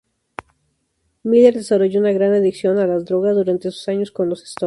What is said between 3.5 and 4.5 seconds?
sus años con los